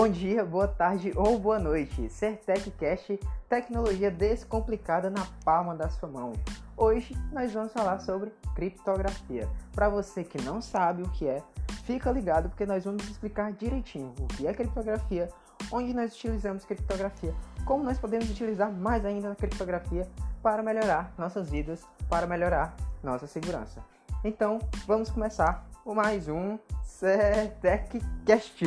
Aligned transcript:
Bom 0.00 0.08
dia, 0.08 0.42
boa 0.46 0.66
tarde 0.66 1.12
ou 1.14 1.38
boa 1.38 1.58
noite. 1.58 2.08
CertecCast, 2.08 3.20
tecnologia 3.50 4.10
descomplicada 4.10 5.10
na 5.10 5.26
palma 5.44 5.76
da 5.76 5.90
sua 5.90 6.08
mão. 6.08 6.32
Hoje 6.74 7.14
nós 7.30 7.52
vamos 7.52 7.70
falar 7.70 7.98
sobre 7.98 8.32
criptografia. 8.54 9.46
Para 9.74 9.90
você 9.90 10.24
que 10.24 10.40
não 10.40 10.62
sabe 10.62 11.02
o 11.02 11.10
que 11.10 11.28
é, 11.28 11.42
fica 11.84 12.10
ligado 12.10 12.48
porque 12.48 12.64
nós 12.64 12.86
vamos 12.86 13.06
explicar 13.10 13.52
direitinho 13.52 14.14
o 14.18 14.26
que 14.26 14.46
é 14.46 14.54
criptografia, 14.54 15.28
onde 15.70 15.92
nós 15.92 16.14
utilizamos 16.14 16.64
criptografia, 16.64 17.34
como 17.66 17.84
nós 17.84 17.98
podemos 17.98 18.30
utilizar 18.30 18.72
mais 18.72 19.04
ainda 19.04 19.30
a 19.30 19.36
criptografia 19.36 20.08
para 20.42 20.62
melhorar 20.62 21.12
nossas 21.18 21.50
vidas, 21.50 21.86
para 22.08 22.26
melhorar 22.26 22.74
nossa 23.02 23.26
segurança. 23.26 23.84
Então, 24.24 24.60
vamos 24.86 25.10
começar 25.10 25.68
com 25.84 25.94
mais 25.94 26.26
um 26.26 26.58
CertecCast. 26.84 28.64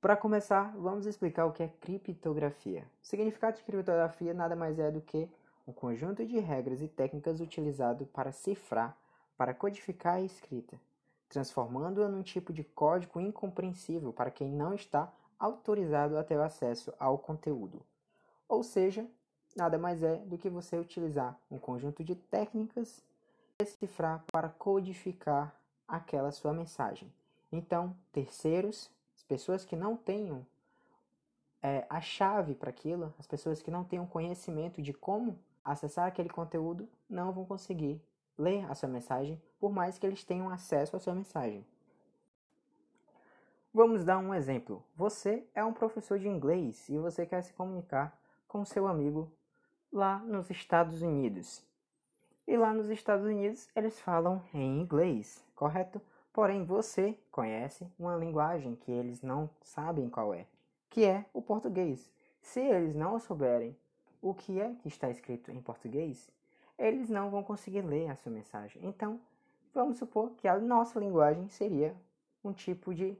Para 0.00 0.16
começar, 0.16 0.74
vamos 0.78 1.04
explicar 1.04 1.44
o 1.44 1.52
que 1.52 1.62
é 1.62 1.68
criptografia. 1.68 2.90
O 3.02 3.06
significado 3.06 3.58
de 3.58 3.62
criptografia 3.62 4.32
nada 4.32 4.56
mais 4.56 4.78
é 4.78 4.90
do 4.90 5.02
que 5.02 5.28
um 5.68 5.74
conjunto 5.74 6.24
de 6.24 6.38
regras 6.38 6.80
e 6.80 6.88
técnicas 6.88 7.38
utilizado 7.38 8.06
para 8.06 8.32
cifrar, 8.32 8.96
para 9.36 9.52
codificar 9.52 10.14
a 10.14 10.22
escrita, 10.22 10.80
transformando-a 11.28 12.08
num 12.08 12.22
tipo 12.22 12.50
de 12.50 12.64
código 12.64 13.20
incompreensível 13.20 14.10
para 14.10 14.30
quem 14.30 14.50
não 14.50 14.72
está 14.72 15.12
autorizado 15.38 16.16
a 16.16 16.24
ter 16.24 16.40
acesso 16.40 16.94
ao 16.98 17.18
conteúdo. 17.18 17.82
Ou 18.48 18.62
seja, 18.62 19.06
nada 19.54 19.76
mais 19.76 20.02
é 20.02 20.16
do 20.16 20.38
que 20.38 20.48
você 20.48 20.78
utilizar 20.78 21.38
um 21.50 21.58
conjunto 21.58 22.02
de 22.02 22.14
técnicas 22.14 23.04
para 23.58 23.66
decifrar 23.66 24.24
para 24.32 24.48
codificar 24.48 25.54
aquela 25.86 26.32
sua 26.32 26.54
mensagem. 26.54 27.12
Então, 27.52 27.94
terceiros 28.10 28.90
pessoas 29.22 29.64
que 29.64 29.76
não 29.76 29.96
tenham 29.96 30.46
é, 31.62 31.86
a 31.88 32.00
chave 32.00 32.54
para 32.54 32.70
aquilo, 32.70 33.14
as 33.18 33.26
pessoas 33.26 33.62
que 33.62 33.70
não 33.70 33.84
tenham 33.84 34.06
conhecimento 34.06 34.80
de 34.80 34.92
como 34.92 35.38
acessar 35.64 36.06
aquele 36.06 36.28
conteúdo, 36.28 36.88
não 37.08 37.32
vão 37.32 37.44
conseguir 37.44 38.02
ler 38.36 38.64
a 38.70 38.74
sua 38.74 38.88
mensagem, 38.88 39.40
por 39.58 39.70
mais 39.70 39.98
que 39.98 40.06
eles 40.06 40.24
tenham 40.24 40.48
acesso 40.48 40.96
à 40.96 40.98
sua 40.98 41.14
mensagem. 41.14 41.64
Vamos 43.72 44.04
dar 44.04 44.18
um 44.18 44.34
exemplo. 44.34 44.82
Você 44.96 45.46
é 45.54 45.64
um 45.64 45.72
professor 45.72 46.18
de 46.18 46.26
inglês 46.26 46.88
e 46.88 46.98
você 46.98 47.24
quer 47.24 47.42
se 47.42 47.52
comunicar 47.52 48.18
com 48.48 48.64
seu 48.64 48.88
amigo 48.88 49.30
lá 49.92 50.18
nos 50.18 50.50
Estados 50.50 51.02
Unidos. 51.02 51.64
E 52.48 52.56
lá 52.56 52.72
nos 52.72 52.88
Estados 52.88 53.24
Unidos 53.24 53.68
eles 53.76 54.00
falam 54.00 54.42
em 54.52 54.80
inglês, 54.80 55.44
correto? 55.54 56.00
Porém, 56.32 56.64
você 56.64 57.18
conhece 57.30 57.86
uma 57.98 58.16
linguagem 58.16 58.76
que 58.76 58.90
eles 58.90 59.20
não 59.20 59.50
sabem 59.62 60.08
qual 60.08 60.32
é, 60.32 60.46
que 60.88 61.04
é 61.04 61.24
o 61.32 61.42
português. 61.42 62.10
Se 62.40 62.60
eles 62.60 62.94
não 62.94 63.18
souberem 63.18 63.76
o 64.22 64.32
que 64.32 64.60
é 64.60 64.74
que 64.80 64.88
está 64.88 65.10
escrito 65.10 65.50
em 65.50 65.60
português, 65.60 66.30
eles 66.78 67.08
não 67.08 67.30
vão 67.30 67.42
conseguir 67.42 67.82
ler 67.82 68.08
a 68.10 68.16
sua 68.16 68.30
mensagem. 68.30 68.80
Então, 68.84 69.20
vamos 69.74 69.98
supor 69.98 70.30
que 70.36 70.46
a 70.46 70.58
nossa 70.58 70.98
linguagem 70.98 71.48
seria 71.48 71.94
um 72.44 72.52
tipo 72.52 72.94
de 72.94 73.16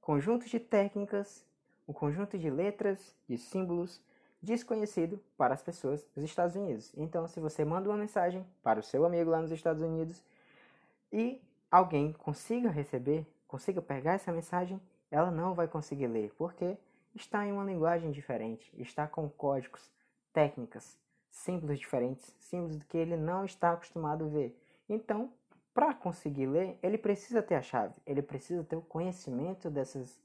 conjunto 0.00 0.46
de 0.46 0.60
técnicas, 0.60 1.44
um 1.88 1.92
conjunto 1.92 2.38
de 2.38 2.50
letras, 2.50 3.16
de 3.28 3.36
símbolos 3.36 4.00
desconhecido 4.42 5.20
para 5.36 5.54
as 5.54 5.62
pessoas 5.62 6.06
dos 6.14 6.24
Estados 6.24 6.56
Unidos. 6.56 6.92
Então, 6.96 7.26
se 7.26 7.40
você 7.40 7.64
manda 7.64 7.88
uma 7.88 7.96
mensagem 7.96 8.46
para 8.62 8.80
o 8.80 8.82
seu 8.82 9.04
amigo 9.04 9.30
lá 9.30 9.40
nos 9.40 9.50
Estados 9.50 9.82
Unidos 9.82 10.22
e 11.12 11.40
alguém 11.70 12.12
consiga 12.12 12.68
receber, 12.70 13.26
consiga 13.46 13.80
pegar 13.80 14.14
essa 14.14 14.32
mensagem, 14.32 14.80
ela 15.10 15.30
não 15.30 15.54
vai 15.54 15.68
conseguir 15.68 16.06
ler, 16.06 16.32
porque 16.36 16.76
está 17.14 17.46
em 17.46 17.52
uma 17.52 17.64
linguagem 17.64 18.10
diferente, 18.10 18.72
está 18.78 19.06
com 19.06 19.28
códigos, 19.28 19.90
técnicas, 20.32 20.98
símbolos 21.30 21.78
diferentes, 21.78 22.34
símbolos 22.38 22.82
que 22.84 22.96
ele 22.96 23.16
não 23.16 23.44
está 23.44 23.72
acostumado 23.72 24.24
a 24.24 24.28
ver. 24.28 24.60
Então, 24.88 25.32
para 25.72 25.94
conseguir 25.94 26.46
ler, 26.46 26.78
ele 26.82 26.98
precisa 26.98 27.42
ter 27.42 27.54
a 27.54 27.62
chave, 27.62 27.94
ele 28.06 28.22
precisa 28.22 28.64
ter 28.64 28.76
o 28.76 28.82
conhecimento 28.82 29.70
dessas, 29.70 30.20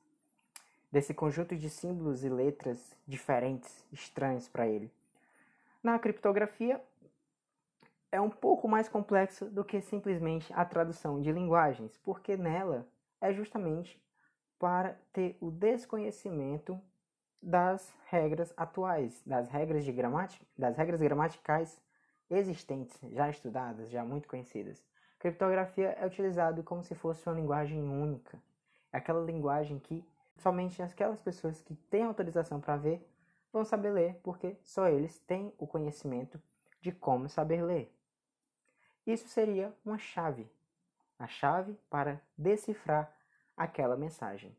desse 0.91 1.13
conjunto 1.13 1.56
de 1.56 1.69
símbolos 1.69 2.23
e 2.23 2.29
letras 2.29 2.95
diferentes, 3.07 3.83
estranhos 3.91 4.47
para 4.47 4.67
ele. 4.67 4.91
Na 5.83 6.00
criptografia, 6.00 6.81
é 8.12 8.20
um 8.22 8.30
pouco 8.30 8.68
mais 8.68 8.88
complexo 8.88 9.46
do 9.46 9.64
que 9.64 9.82
simplesmente 9.82 10.52
a 10.54 10.64
tradução 10.64 11.22
de 11.22 11.32
linguagens, 11.32 11.98
porque 11.98 12.38
nela 12.38 12.88
é 13.20 13.34
justamente 13.34 14.02
para 14.58 14.98
ter 15.12 15.38
o 15.42 15.52
desconhecimento 15.52 16.80
das 17.42 17.94
regras 18.08 18.54
atuais, 18.58 19.22
das 19.26 19.50
regras 19.50 19.84
de 19.84 19.92
gramática, 19.92 20.46
das 20.58 20.76
regras 20.78 21.02
gramaticais 21.02 21.82
existentes, 22.30 23.00
já 23.12 23.30
estudadas, 23.30 23.90
já 23.90 24.04
muito 24.04 24.28
conhecidas. 24.28 24.84
Criptografia 25.20 25.90
é 26.00 26.06
utilizado 26.06 26.64
como 26.64 26.84
se 26.84 26.96
fosse 26.96 27.28
uma 27.28 27.36
linguagem 27.36 27.82
única, 27.84 28.40
é 28.92 28.98
aquela 28.98 29.24
linguagem 29.24 29.78
que 29.78 30.04
somente 30.38 30.82
aquelas 30.82 31.22
pessoas 31.22 31.62
que 31.62 31.76
têm 31.76 32.04
autorização 32.04 32.60
para 32.60 32.78
ver 32.78 33.06
vão 33.52 33.64
saber 33.64 33.92
ler, 33.92 34.20
porque 34.24 34.58
só 34.64 34.88
eles 34.88 35.20
têm 35.20 35.54
o 35.58 35.68
conhecimento 35.68 36.42
de 36.82 36.92
como 36.92 37.30
saber 37.30 37.64
ler. 37.64 37.94
Isso 39.06 39.28
seria 39.28 39.72
uma 39.86 40.00
chave, 40.00 40.48
a 41.20 41.28
chave 41.28 41.78
para 41.92 42.20
decifrar 42.36 43.14
aquela 43.56 43.96
mensagem. 43.96 44.52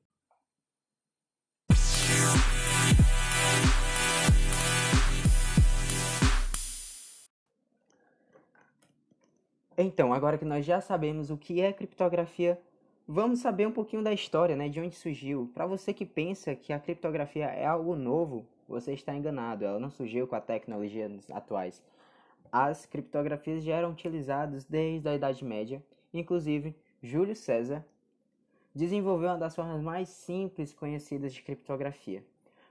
Então, 9.76 10.12
agora 10.12 10.38
que 10.38 10.44
nós 10.44 10.64
já 10.64 10.80
sabemos 10.80 11.28
o 11.28 11.36
que 11.36 11.60
é 11.60 11.72
criptografia, 11.72 12.58
vamos 13.06 13.40
saber 13.40 13.66
um 13.66 13.72
pouquinho 13.72 14.02
da 14.02 14.12
história, 14.12 14.54
né, 14.54 14.68
de 14.68 14.80
onde 14.80 14.94
surgiu. 14.94 15.50
Para 15.52 15.66
você 15.66 15.92
que 15.92 16.06
pensa 16.06 16.54
que 16.54 16.72
a 16.72 16.78
criptografia 16.78 17.46
é 17.46 17.66
algo 17.66 17.96
novo, 17.96 18.46
você 18.68 18.92
está 18.94 19.12
enganado. 19.12 19.64
Ela 19.64 19.80
não 19.80 19.90
surgiu 19.90 20.26
com 20.26 20.36
a 20.36 20.40
tecnologia 20.40 21.10
atuais. 21.32 21.82
As 22.58 22.86
criptografias 22.86 23.62
já 23.62 23.74
eram 23.74 23.90
utilizadas 23.90 24.64
desde 24.64 25.06
a 25.06 25.14
Idade 25.14 25.44
Média, 25.44 25.84
inclusive 26.10 26.74
Júlio 27.02 27.36
César 27.36 27.84
desenvolveu 28.74 29.28
uma 29.28 29.36
das 29.36 29.54
formas 29.54 29.82
mais 29.82 30.08
simples 30.08 30.72
conhecidas 30.72 31.34
de 31.34 31.42
criptografia. 31.42 32.24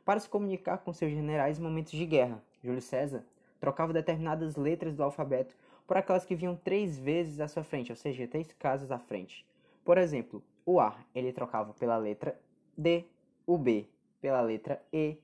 Para 0.03 0.19
se 0.19 0.28
comunicar 0.28 0.79
com 0.79 0.91
seus 0.91 1.12
generais 1.12 1.59
em 1.59 1.62
momentos 1.62 1.91
de 1.91 2.03
guerra, 2.03 2.44
Júlio 2.63 2.81
César 2.81 3.24
trocava 3.59 3.94
determinadas 3.94 4.56
letras 4.56 4.95
do 4.95 5.03
alfabeto 5.03 5.56
por 5.85 5.97
aquelas 5.97 6.25
que 6.25 6.34
vinham 6.34 6.56
três 6.56 6.97
vezes 6.97 7.40
à 7.40 7.47
sua 7.47 7.63
frente, 7.63 7.91
ou 7.91 7.95
seja, 7.95 8.28
três 8.28 8.51
casas 8.53 8.90
à 8.90 8.97
frente. 8.97 9.45
Por 9.84 10.00
exemplo, 10.00 10.41
o 10.66 10.79
A 10.79 10.97
ele 11.13 11.31
trocava 11.31 11.75
pela 11.75 11.97
letra 11.97 12.35
D, 12.75 13.06
o 13.45 13.56
B 13.56 13.88
pela 14.19 14.41
letra 14.41 14.81
E, 14.91 15.19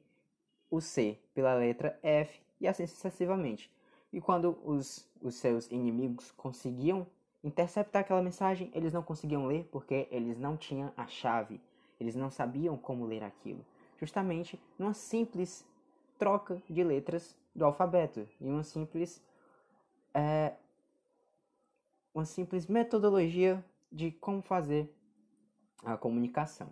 o 0.70 0.80
C 0.80 1.18
pela 1.34 1.56
letra 1.56 1.98
F 2.04 2.40
e 2.60 2.68
assim 2.68 2.86
sucessivamente. 2.86 3.72
E 4.12 4.20
quando 4.20 4.58
os, 4.64 5.10
os 5.22 5.36
seus 5.36 5.70
inimigos 5.72 6.32
conseguiam 6.32 7.08
interceptar 7.44 8.02
aquela 8.02 8.22
mensagem, 8.22 8.70
eles 8.74 8.94
não 8.94 9.02
conseguiam 9.02 9.48
ler 9.48 9.68
porque 9.72 10.08
eles 10.12 10.38
não 10.38 10.58
tinham 10.58 10.92
a 10.96 11.08
chave, 11.08 11.62
eles 12.00 12.16
não 12.16 12.30
sabiam 12.30 12.78
como 12.78 13.06
ler 13.06 13.24
aquilo. 13.24 13.66
Justamente 14.00 14.60
numa 14.78 14.94
simples 14.94 15.66
troca 16.18 16.62
de 16.70 16.84
letras 16.84 17.36
do 17.56 17.66
alfabeto 17.66 18.28
e 18.40 18.46
uma 18.48 18.64
simples 18.64 19.24
é, 20.14 20.54
uma 22.14 22.26
simples 22.26 22.68
metodologia 22.68 23.64
de 23.92 24.12
como 24.12 24.42
fazer 24.42 24.94
a 25.84 25.98
comunicação. 25.98 26.70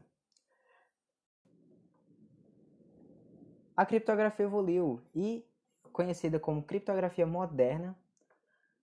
A 3.75 3.85
criptografia 3.85 4.45
evoluiu 4.45 5.01
e 5.15 5.43
conhecida 5.99 6.39
como 6.39 6.63
criptografia 6.63 7.27
moderna, 7.27 7.93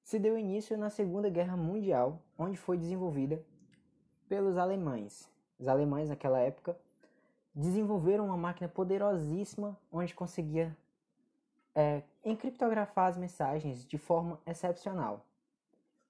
se 0.02 0.18
deu 0.18 0.36
início 0.36 0.76
na 0.76 0.90
Segunda 0.90 1.30
Guerra 1.30 1.56
Mundial, 1.56 2.20
onde 2.36 2.58
foi 2.58 2.76
desenvolvida 2.76 3.42
pelos 4.28 4.58
alemães. 4.58 5.32
Os 5.58 5.66
alemães, 5.66 6.10
naquela 6.10 6.38
época, 6.40 6.78
desenvolveram 7.54 8.26
uma 8.26 8.36
máquina 8.36 8.68
poderosíssima 8.68 9.74
onde 9.90 10.14
conseguia 10.14 10.76
é, 11.74 12.02
encriptografar 12.22 13.08
as 13.08 13.16
mensagens 13.16 13.86
de 13.86 13.96
forma 13.96 14.38
excepcional. 14.46 15.24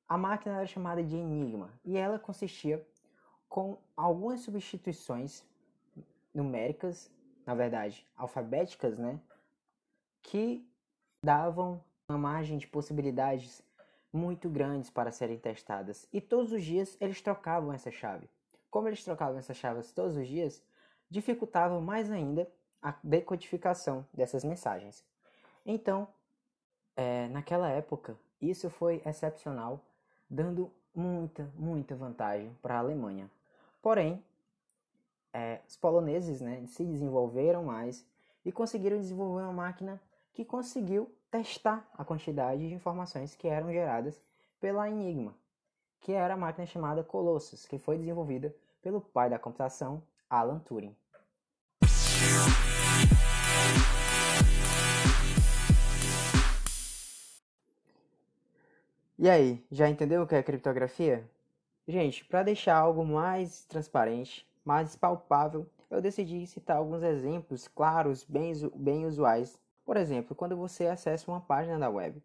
A 0.08 0.18
máquina 0.18 0.56
era 0.56 0.66
chamada 0.66 1.04
de 1.04 1.14
Enigma 1.14 1.70
e 1.84 1.96
ela 1.96 2.18
consistia 2.18 2.84
com 3.48 3.78
algumas 3.96 4.40
substituições 4.40 5.44
numéricas, 6.34 7.08
na 7.46 7.54
verdade, 7.54 8.04
alfabéticas, 8.16 8.98
né, 8.98 9.20
que 10.20 10.66
davam 11.22 11.82
uma 12.08 12.18
margem 12.18 12.58
de 12.58 12.66
possibilidades 12.66 13.62
muito 14.12 14.48
grandes 14.48 14.90
para 14.90 15.12
serem 15.12 15.38
testadas. 15.38 16.08
E 16.12 16.20
todos 16.20 16.52
os 16.52 16.62
dias 16.62 16.96
eles 17.00 17.20
trocavam 17.20 17.72
essa 17.72 17.90
chave. 17.90 18.28
Como 18.70 18.88
eles 18.88 19.04
trocavam 19.04 19.38
essas 19.38 19.56
chaves 19.56 19.92
todos 19.92 20.16
os 20.16 20.26
dias, 20.26 20.62
dificultava 21.08 21.80
mais 21.80 22.10
ainda 22.10 22.48
a 22.82 22.94
decodificação 23.02 24.06
dessas 24.12 24.44
mensagens. 24.44 25.04
Então, 25.64 26.08
é, 26.96 27.28
naquela 27.28 27.68
época, 27.68 28.16
isso 28.40 28.70
foi 28.70 29.02
excepcional, 29.04 29.80
dando 30.28 30.70
muita, 30.94 31.50
muita 31.54 31.94
vantagem 31.94 32.56
para 32.62 32.76
a 32.76 32.78
Alemanha. 32.78 33.30
Porém, 33.82 34.22
é, 35.32 35.60
os 35.68 35.76
poloneses 35.76 36.40
né, 36.40 36.64
se 36.66 36.84
desenvolveram 36.84 37.64
mais 37.64 38.06
e 38.44 38.50
conseguiram 38.50 38.98
desenvolver 38.98 39.42
uma 39.42 39.52
máquina 39.52 40.00
que 40.36 40.44
conseguiu 40.44 41.10
testar 41.30 41.88
a 41.96 42.04
quantidade 42.04 42.68
de 42.68 42.74
informações 42.74 43.34
que 43.34 43.48
eram 43.48 43.72
geradas 43.72 44.22
pela 44.60 44.86
Enigma, 44.86 45.34
que 45.98 46.12
era 46.12 46.34
a 46.34 46.36
máquina 46.36 46.66
chamada 46.66 47.02
Colossus, 47.02 47.64
que 47.64 47.78
foi 47.78 47.96
desenvolvida 47.96 48.54
pelo 48.82 49.00
pai 49.00 49.30
da 49.30 49.38
computação, 49.38 50.02
Alan 50.28 50.58
Turing. 50.58 50.94
E 59.18 59.30
aí, 59.30 59.64
já 59.70 59.88
entendeu 59.88 60.20
o 60.20 60.26
que 60.26 60.34
é 60.34 60.42
criptografia? 60.42 61.26
Gente, 61.88 62.22
para 62.26 62.42
deixar 62.42 62.76
algo 62.76 63.06
mais 63.06 63.64
transparente, 63.64 64.46
mais 64.62 64.94
palpável, 64.96 65.66
eu 65.90 66.02
decidi 66.02 66.46
citar 66.46 66.76
alguns 66.76 67.02
exemplos 67.02 67.66
claros, 67.66 68.22
bem, 68.22 68.52
bem 68.74 69.06
usuais. 69.06 69.58
Por 69.86 69.96
exemplo, 69.96 70.34
quando 70.34 70.56
você 70.56 70.86
acessa 70.86 71.30
uma 71.30 71.40
página 71.40 71.78
da 71.78 71.88
web. 71.88 72.20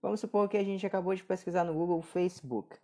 Vamos 0.00 0.20
supor 0.20 0.48
que 0.48 0.56
a 0.56 0.62
gente 0.62 0.86
acabou 0.86 1.12
de 1.12 1.24
pesquisar 1.24 1.64
no 1.64 1.74
Google 1.74 2.00
Facebook. 2.00 2.78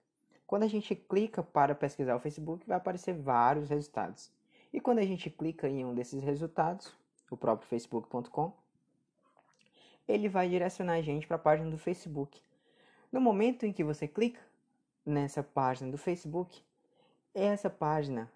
Quando 0.49 0.65
a 0.65 0.69
gente 0.69 0.97
clica 0.97 1.45
para 1.45 1.77
pesquisar 1.77 2.17
o 2.17 2.21
Facebook, 2.21 2.67
vai 2.67 2.77
aparecer 2.77 3.15
vários 3.15 3.71
resultados. 3.71 4.33
E 4.73 4.81
quando 4.81 4.99
a 4.99 5.05
gente 5.05 5.31
clica 5.31 5.69
em 5.69 5.85
um 5.85 5.95
desses 5.95 6.21
resultados, 6.25 6.93
o 7.31 7.37
próprio 7.37 7.69
facebook.com, 7.69 8.53
ele 10.09 10.29
vai 10.29 10.49
direcionar 10.49 10.95
a 10.95 11.03
gente 11.03 11.25
para 11.25 11.37
a 11.37 11.39
página 11.39 11.71
do 11.71 11.79
Facebook. 11.79 12.43
No 13.13 13.21
momento 13.21 13.65
em 13.65 13.73
que 13.73 13.85
você 13.85 14.09
clica 14.09 14.41
nessa 15.05 15.41
página 15.41 15.89
do 15.89 15.97
Facebook, 15.97 16.65
essa 17.33 17.71
página 17.71 18.29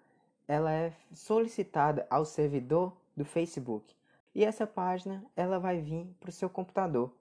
ela 0.47 0.71
é 0.71 0.93
solicitada 1.13 2.07
ao 2.09 2.23
servidor 2.23 2.95
do 3.15 3.25
Facebook 3.25 3.93
e 4.33 4.43
essa 4.43 4.65
página 4.65 5.25
ela 5.35 5.59
vai 5.59 5.79
vir 5.81 6.05
para 6.19 6.29
o 6.29 6.33
seu 6.33 6.49
computador 6.49 7.13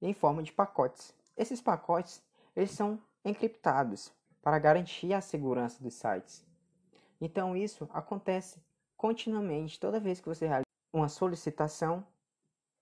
em 0.00 0.12
forma 0.12 0.42
de 0.42 0.52
pacotes. 0.52 1.14
Esses 1.36 1.60
pacotes 1.60 2.22
eles 2.54 2.70
são 2.70 3.00
encriptados 3.24 4.12
para 4.42 4.58
garantir 4.58 5.12
a 5.12 5.20
segurança 5.20 5.82
dos 5.82 5.94
sites. 5.94 6.44
Então 7.20 7.56
isso 7.56 7.88
acontece 7.92 8.62
continuamente 8.96 9.80
toda 9.80 10.00
vez 10.00 10.20
que 10.20 10.28
você 10.28 10.46
realiza 10.46 10.64
uma 10.92 11.08
solicitação. 11.08 12.06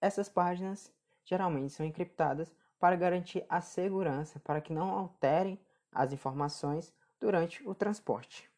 Essas 0.01 0.29
páginas 0.29 0.93
geralmente 1.25 1.73
são 1.73 1.87
encriptadas 1.87 2.53
para 2.79 2.97
garantir 2.97 3.45
a 3.49 3.61
segurança, 3.61 4.41
para 4.41 4.61
que 4.61 4.73
não 4.73 4.91
alterem 4.91 5.59
as 5.93 6.13
informações 6.13 6.93
durante 7.21 7.67
o 7.69 7.75
transporte. 7.75 8.51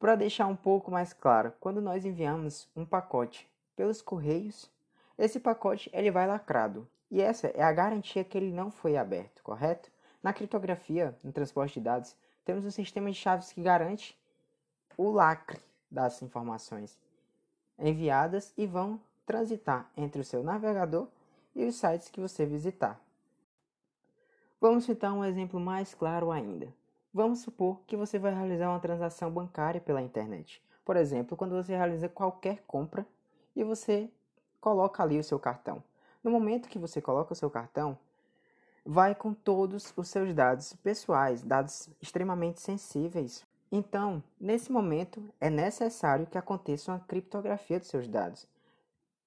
Para 0.00 0.16
deixar 0.16 0.48
um 0.48 0.56
pouco 0.56 0.90
mais 0.90 1.12
claro, 1.12 1.52
quando 1.60 1.80
nós 1.80 2.04
enviamos 2.04 2.68
um 2.74 2.84
pacote 2.84 3.48
pelos 3.76 4.02
correios, 4.02 4.70
esse 5.18 5.38
pacote 5.38 5.90
ele 5.92 6.10
vai 6.10 6.26
lacrado 6.26 6.88
e 7.10 7.20
essa 7.20 7.48
é 7.48 7.62
a 7.62 7.72
garantia 7.72 8.24
que 8.24 8.38
ele 8.38 8.50
não 8.50 8.70
foi 8.70 8.96
aberto, 8.96 9.42
correto? 9.42 9.90
Na 10.22 10.32
criptografia, 10.32 11.16
no 11.22 11.32
transporte 11.32 11.74
de 11.74 11.80
dados, 11.80 12.16
temos 12.44 12.64
um 12.64 12.70
sistema 12.70 13.10
de 13.10 13.16
chaves 13.16 13.52
que 13.52 13.62
garante 13.62 14.18
o 14.96 15.10
lacre 15.10 15.60
das 15.90 16.22
informações 16.22 16.98
enviadas 17.78 18.52
e 18.56 18.66
vão 18.66 19.00
transitar 19.26 19.90
entre 19.96 20.20
o 20.20 20.24
seu 20.24 20.42
navegador 20.42 21.08
e 21.54 21.64
os 21.64 21.76
sites 21.76 22.08
que 22.08 22.20
você 22.20 22.46
visitar. 22.46 23.00
Vamos 24.60 24.84
citar 24.84 25.12
um 25.12 25.24
exemplo 25.24 25.58
mais 25.58 25.92
claro 25.92 26.30
ainda. 26.30 26.72
Vamos 27.12 27.40
supor 27.40 27.80
que 27.86 27.96
você 27.96 28.18
vai 28.18 28.32
realizar 28.32 28.70
uma 28.70 28.80
transação 28.80 29.30
bancária 29.30 29.80
pela 29.80 30.00
internet. 30.00 30.62
Por 30.84 30.96
exemplo, 30.96 31.36
quando 31.36 31.54
você 31.54 31.76
realiza 31.76 32.08
qualquer 32.08 32.62
compra 32.66 33.06
e 33.54 33.64
você 33.64 34.10
coloca 34.60 35.02
ali 35.02 35.18
o 35.18 35.24
seu 35.24 35.38
cartão. 35.38 35.82
No 36.22 36.30
momento 36.30 36.68
que 36.68 36.78
você 36.78 37.00
coloca 37.00 37.32
o 37.32 37.36
seu 37.36 37.50
cartão, 37.50 37.98
vai 38.84 39.14
com 39.14 39.32
todos 39.32 39.92
os 39.96 40.08
seus 40.08 40.34
dados 40.34 40.72
pessoais, 40.74 41.42
dados 41.42 41.88
extremamente 42.00 42.60
sensíveis. 42.60 43.44
Então, 43.70 44.22
nesse 44.40 44.70
momento, 44.70 45.22
é 45.40 45.48
necessário 45.48 46.26
que 46.26 46.38
aconteça 46.38 46.92
uma 46.92 47.00
criptografia 47.00 47.78
dos 47.78 47.88
seus 47.88 48.06
dados. 48.06 48.46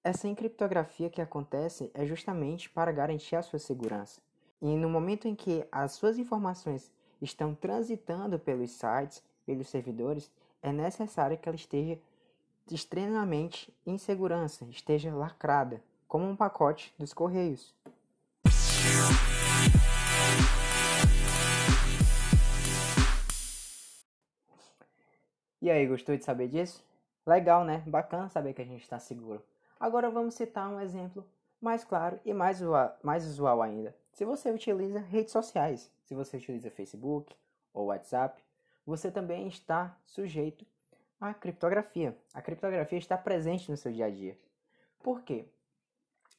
Essa 0.04 0.28
encriptografia 0.28 1.10
que 1.10 1.22
acontece 1.22 1.90
é 1.94 2.06
justamente 2.06 2.70
para 2.70 2.92
garantir 2.92 3.36
a 3.36 3.42
sua 3.42 3.58
segurança. 3.58 4.22
E 4.62 4.68
no 4.76 4.90
momento 4.90 5.28
em 5.28 5.36
que 5.36 5.66
as 5.72 5.94
suas 5.94 6.18
informações 6.18 6.92
estão 7.22 7.56
transitando 7.56 8.38
pelos 8.38 8.72
sites, 8.72 9.24
pelos 9.46 9.68
servidores, 9.68 10.32
é 10.62 10.72
necessário 10.72 11.38
que 11.38 11.50
ela 11.50 11.56
esteja 11.56 12.00
extremamente 12.74 13.72
em 13.86 13.98
segurança, 13.98 14.66
esteja 14.66 15.14
lacrada, 15.14 15.84
como 16.08 16.26
um 16.26 16.36
pacote 16.36 16.94
dos 16.98 17.14
correios. 17.14 17.74
E 25.62 25.70
aí, 25.70 25.88
gostou 25.88 26.16
de 26.16 26.24
saber 26.24 26.48
disso? 26.48 26.84
Legal, 27.26 27.64
né? 27.64 27.84
Bacana 27.88 28.30
saber 28.30 28.54
que 28.54 28.62
a 28.62 28.66
gente 28.66 28.84
está 28.84 29.00
seguro. 29.00 29.44
Agora 29.80 30.10
vamos 30.10 30.36
citar 30.36 30.70
um 30.70 30.80
exemplo 30.80 31.26
mais 31.60 31.84
claro 31.84 32.20
e 32.24 32.34
mais, 32.34 32.62
mais 33.02 33.26
usual 33.26 33.62
ainda. 33.62 33.96
Se 34.12 34.24
você 34.26 34.52
utiliza 34.52 35.00
redes 35.00 35.32
sociais, 35.32 35.92
se 36.04 36.14
você 36.14 36.38
utiliza 36.38 36.70
Facebook 36.70 37.36
ou 37.74 37.88
WhatsApp, 37.88 38.42
você 38.86 39.10
também 39.10 39.48
está 39.48 39.98
sujeito 40.06 40.66
à 41.30 41.34
criptografia. 41.34 42.18
A 42.34 42.42
criptografia 42.42 42.98
está 42.98 43.18
presente 43.18 43.70
no 43.70 43.78
seu 43.78 43.92
dia 43.92 44.06
a 44.06 44.10
dia. 44.10 44.38
Por 45.02 45.22
quê? 45.22 45.48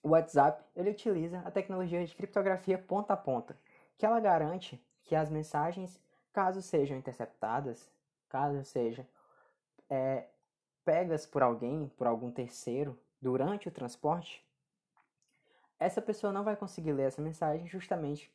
O 0.03 0.11
WhatsApp 0.11 0.65
ele 0.75 0.91
utiliza 0.91 1.41
a 1.41 1.51
tecnologia 1.51 2.05
de 2.05 2.15
criptografia 2.15 2.79
ponta 2.79 3.13
a 3.13 3.17
ponta, 3.17 3.59
que 3.97 4.07
ela 4.07 4.21
garante 4.21 4.81
que 5.03 5.15
as 5.15 5.31
mensagens, 5.31 6.01
caso 6.33 6.61
sejam 6.63 6.97
interceptadas, 6.97 7.91
caso 8.29 8.65
sejam 8.65 9.07
é, 9.89 10.29
pegas 10.85 11.27
por 11.27 11.43
alguém, 11.43 11.89
por 11.97 12.07
algum 12.07 12.31
terceiro, 12.31 12.99
durante 13.21 13.69
o 13.69 13.73
transporte, 13.73 14.47
essa 15.79 16.01
pessoa 16.01 16.33
não 16.33 16.45
vai 16.45 16.57
conseguir 16.57 16.93
ler 16.93 17.09
essa 17.09 17.21
mensagem 17.21 17.67
justamente 17.67 18.33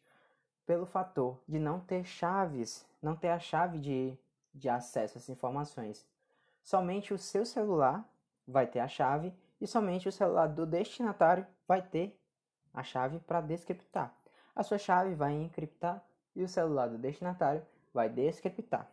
pelo 0.65 0.85
fator 0.85 1.39
de 1.47 1.59
não 1.59 1.79
ter 1.79 2.03
chaves, 2.03 2.85
não 3.01 3.15
ter 3.15 3.29
a 3.29 3.39
chave 3.39 3.79
de, 3.79 4.17
de 4.53 4.69
acesso 4.69 5.17
a 5.17 5.19
essas 5.19 5.29
informações. 5.29 6.05
Somente 6.63 7.13
o 7.13 7.17
seu 7.17 7.45
celular 7.45 8.07
vai 8.47 8.67
ter 8.67 8.79
a 8.79 8.87
chave 8.87 9.33
e 9.59 9.67
somente 9.67 10.07
o 10.07 10.11
celular 10.11 10.47
do 10.47 10.65
destinatário 10.65 11.45
vai 11.67 11.81
ter 11.81 12.19
a 12.73 12.83
chave 12.83 13.19
para 13.19 13.41
descriptar. 13.41 14.13
A 14.55 14.63
sua 14.63 14.77
chave 14.77 15.13
vai 15.15 15.33
encriptar 15.33 16.03
e 16.35 16.43
o 16.43 16.47
celular 16.47 16.87
do 16.87 16.97
destinatário 16.97 17.65
vai 17.93 18.09
descriptar. 18.09 18.89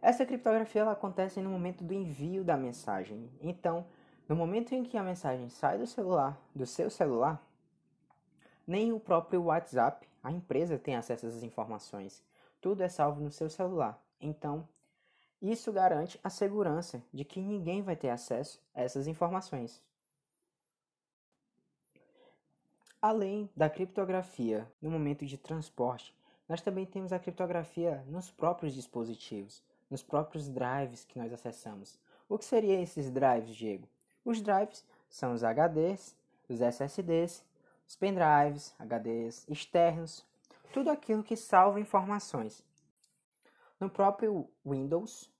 Essa 0.00 0.26
criptografia 0.26 0.82
ela 0.82 0.92
acontece 0.92 1.40
no 1.40 1.50
momento 1.50 1.82
do 1.82 1.94
envio 1.94 2.44
da 2.44 2.56
mensagem. 2.56 3.30
Então, 3.40 3.86
no 4.28 4.36
momento 4.36 4.74
em 4.74 4.82
que 4.82 4.98
a 4.98 5.02
mensagem 5.02 5.48
sai 5.48 5.78
do 5.78 5.86
celular, 5.86 6.38
do 6.54 6.66
seu 6.66 6.90
celular, 6.90 7.42
nem 8.66 8.92
o 8.92 9.00
próprio 9.00 9.44
WhatsApp, 9.44 10.06
a 10.22 10.30
empresa 10.30 10.78
tem 10.78 10.96
acesso 10.96 11.26
essas 11.26 11.42
informações. 11.42 12.22
Tudo 12.60 12.82
é 12.82 12.88
salvo 12.88 13.20
no 13.20 13.30
seu 13.30 13.50
celular. 13.50 14.02
Então, 14.20 14.66
isso 15.52 15.72
garante 15.72 16.18
a 16.24 16.30
segurança 16.30 17.02
de 17.12 17.24
que 17.24 17.40
ninguém 17.40 17.82
vai 17.82 17.94
ter 17.94 18.08
acesso 18.08 18.62
a 18.74 18.82
essas 18.82 19.06
informações. 19.06 19.82
Além 23.00 23.50
da 23.54 23.68
criptografia 23.68 24.66
no 24.80 24.90
momento 24.90 25.26
de 25.26 25.36
transporte, 25.36 26.14
nós 26.48 26.62
também 26.62 26.86
temos 26.86 27.12
a 27.12 27.18
criptografia 27.18 28.02
nos 28.06 28.30
próprios 28.30 28.72
dispositivos, 28.74 29.62
nos 29.90 30.02
próprios 30.02 30.48
drives 30.48 31.04
que 31.04 31.18
nós 31.18 31.30
acessamos. 31.30 31.98
O 32.28 32.38
que 32.38 32.44
seriam 32.46 32.82
esses 32.82 33.10
drives, 33.10 33.54
Diego? 33.54 33.86
Os 34.24 34.40
drives 34.40 34.82
são 35.10 35.34
os 35.34 35.42
HDs, 35.42 36.16
os 36.48 36.60
SSDs, 36.62 37.44
os 37.86 37.96
pendrives, 37.96 38.74
HDs 38.78 39.46
externos, 39.48 40.24
tudo 40.72 40.90
aquilo 40.90 41.22
que 41.22 41.36
salva 41.36 41.78
informações. 41.78 42.64
No 43.78 43.90
próprio 43.90 44.48
Windows, 44.64 45.30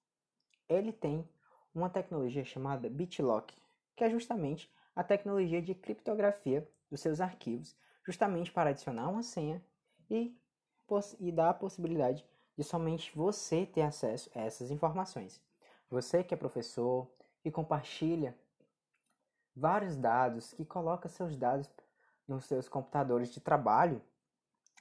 ele 0.69 0.93
tem 0.93 1.29
uma 1.75 1.91
tecnologia 1.91 2.45
chamada 2.45 2.89
BitLock, 2.89 3.55
que 3.97 4.05
é 4.05 4.11
justamente 4.11 4.73
a 4.95 5.03
tecnologia 5.03 5.61
de 5.61 5.75
criptografia 5.75 6.69
dos 6.91 7.01
seus 7.01 7.21
arquivos, 7.21 7.77
justamente 8.07 8.53
para 8.53 8.71
adicionar 8.71 9.09
uma 9.09 9.23
senha 9.23 9.63
e, 10.09 10.37
e 11.19 11.33
dar 11.33 11.51
a 11.51 11.55
possibilidade 11.55 12.25
de 12.57 12.63
somente 12.63 13.15
você 13.17 13.67
ter 13.67 13.83
acesso 13.83 14.31
a 14.35 14.41
essas 14.41 14.71
informações. 14.71 15.43
Você 15.91 16.23
que 16.23 16.35
é 16.35 16.37
professor 16.37 17.11
e 17.45 17.51
compartilha 17.51 18.37
vários 19.55 19.97
dados, 19.97 20.53
que 20.53 20.65
coloca 20.65 21.09
seus 21.09 21.37
dados 21.37 21.69
nos 22.27 22.45
seus 22.45 22.69
computadores 22.69 23.33
de 23.33 23.41
trabalho, 23.41 24.01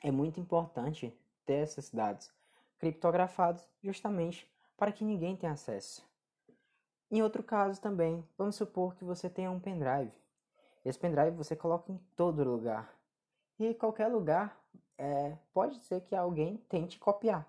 é 0.01 0.11
muito 0.11 0.39
importante 0.39 1.17
ter 1.45 1.63
esses 1.63 1.89
dados 1.89 2.31
criptografados 2.77 3.67
justamente 3.81 4.47
para 4.77 4.91
que 4.91 5.03
ninguém 5.03 5.35
tenha 5.35 5.53
acesso. 5.53 6.07
Em 7.09 7.21
outro 7.21 7.43
caso 7.43 7.79
também, 7.79 8.27
vamos 8.37 8.55
supor 8.55 8.95
que 8.95 9.03
você 9.03 9.29
tenha 9.29 9.51
um 9.51 9.59
pendrive. 9.59 10.11
Esse 10.83 10.97
pendrive 10.97 11.37
você 11.37 11.55
coloca 11.55 11.91
em 11.91 11.97
todo 12.15 12.43
lugar. 12.43 12.93
E 13.59 13.73
qualquer 13.75 14.07
lugar 14.07 14.59
é, 14.97 15.37
pode 15.53 15.79
ser 15.79 16.01
que 16.01 16.15
alguém 16.15 16.57
tente 16.67 16.99
copiar. 16.99 17.47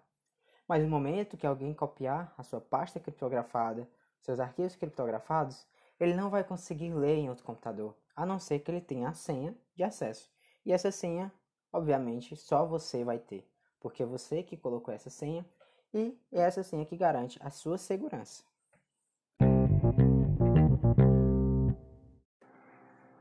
Mas 0.69 0.83
no 0.83 0.89
momento 0.89 1.37
que 1.37 1.47
alguém 1.47 1.75
copiar 1.75 2.35
a 2.37 2.43
sua 2.43 2.61
pasta 2.61 3.01
criptografada, 3.01 3.89
seus 4.21 4.41
arquivos 4.41 4.77
criptografados, 4.77 5.67
ele 5.99 6.15
não 6.15 6.31
vai 6.31 6.43
conseguir 6.43 6.93
ler 6.93 7.17
em 7.17 7.29
outro 7.29 7.45
computador, 7.45 7.97
a 8.17 8.25
não 8.25 8.39
ser 8.39 8.61
que 8.61 8.71
ele 8.71 8.81
tenha 8.81 9.09
a 9.09 9.15
senha 9.15 9.57
de 9.75 9.83
acesso. 9.83 10.33
E 10.65 10.73
essa 10.73 10.91
senha, 10.91 11.33
obviamente, 11.73 12.37
só 12.37 12.65
você 12.65 13.05
vai 13.05 13.19
ter, 13.19 13.47
porque 13.81 14.05
você 14.05 14.43
que 14.43 14.57
colocou 14.57 14.93
essa 14.93 15.11
senha 15.11 15.45
e 15.95 16.19
é 16.33 16.41
essa 16.41 16.63
senha 16.63 16.85
que 16.85 16.97
garante 16.97 17.39
a 17.41 17.51
sua 17.51 17.79
segurança. 17.79 18.43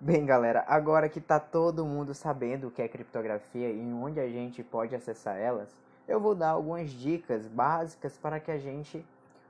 Bem, 0.02 0.26
galera, 0.26 0.66
agora 0.68 1.08
que 1.08 1.20
está 1.20 1.40
todo 1.40 1.86
mundo 1.86 2.14
sabendo 2.14 2.68
o 2.68 2.72
que 2.72 2.82
é 2.82 2.88
criptografia 2.90 3.70
e 3.70 3.80
onde 3.94 4.20
a 4.20 4.28
gente 4.28 4.62
pode 4.62 4.94
acessar 4.94 5.38
elas, 5.38 5.70
eu 6.06 6.20
vou 6.20 6.36
dar 6.36 6.50
algumas 6.50 6.90
dicas 6.90 7.48
básicas 7.48 8.18
para 8.18 8.38
que 8.40 8.52
a 8.52 8.58
gente 8.58 9.06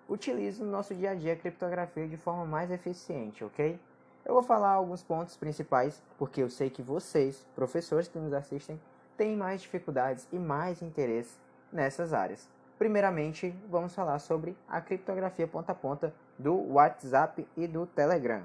utilize 0.08 0.62
no 0.62 0.70
nosso 0.70 0.94
dia 0.94 1.12
a 1.12 1.16
dia 1.16 1.34
a 1.34 1.36
criptografia 1.36 2.08
de 2.08 2.18
forma 2.18 2.46
mais 2.46 2.70
eficiente, 2.70 3.44
ok? 3.44 3.80
Eu 4.24 4.34
vou 4.36 4.44
falar 4.44 4.74
alguns 4.74 5.02
pontos 5.02 5.36
principais, 5.36 6.04
porque 6.20 6.44
eu 6.44 6.50
sei 6.50 6.70
que 6.70 6.84
vocês, 6.84 7.46
professores 7.56 8.08
que 8.08 8.20
nos 8.20 8.32
assistem, 8.32 8.80
têm 9.18 9.36
mais 9.36 9.62
dificuldades 9.62 10.28
e 10.32 10.38
mais 10.38 10.82
interesse 10.82 11.36
nessas 11.72 12.14
áreas. 12.14 12.48
Primeiramente, 12.84 13.56
vamos 13.70 13.96
falar 13.96 14.20
sobre 14.20 14.58
a 14.68 14.82
criptografia 14.82 15.48
ponta 15.48 15.72
a 15.72 15.76
ponta 15.76 16.14
do 16.38 16.54
WhatsApp 16.74 17.48
e 17.56 17.66
do 17.66 17.86
Telegram. 17.86 18.44